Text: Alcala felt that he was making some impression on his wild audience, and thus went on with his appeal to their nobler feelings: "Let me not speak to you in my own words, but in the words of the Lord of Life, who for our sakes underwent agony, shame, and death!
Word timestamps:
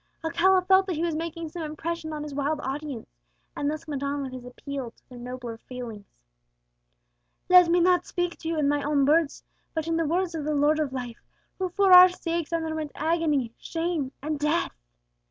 Alcala 0.23 0.63
felt 0.65 0.87
that 0.87 0.95
he 0.95 1.03
was 1.03 1.13
making 1.15 1.49
some 1.49 1.61
impression 1.61 2.11
on 2.11 2.23
his 2.23 2.33
wild 2.33 2.59
audience, 2.61 3.07
and 3.55 3.69
thus 3.69 3.87
went 3.87 4.01
on 4.01 4.23
with 4.23 4.33
his 4.33 4.43
appeal 4.45 4.89
to 4.89 5.09
their 5.09 5.19
nobler 5.19 5.59
feelings: 5.59 6.07
"Let 7.47 7.69
me 7.69 7.79
not 7.79 8.07
speak 8.07 8.35
to 8.39 8.47
you 8.47 8.57
in 8.57 8.67
my 8.67 8.81
own 8.81 9.05
words, 9.05 9.43
but 9.75 9.85
in 9.87 9.97
the 9.97 10.05
words 10.07 10.33
of 10.33 10.43
the 10.43 10.55
Lord 10.55 10.79
of 10.79 10.91
Life, 10.91 11.21
who 11.59 11.69
for 11.69 11.93
our 11.93 12.09
sakes 12.09 12.51
underwent 12.51 12.93
agony, 12.95 13.53
shame, 13.59 14.11
and 14.23 14.39
death! 14.39 14.71